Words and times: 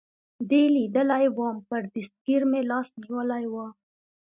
دې 0.49 0.63
لیدلی 0.75 1.25
ووم، 1.35 1.57
پر 1.67 1.81
دستګیر 1.93 2.41
مې 2.51 2.61
لاس 2.69 2.87
نیولی 3.01 3.45
و. 3.51 3.55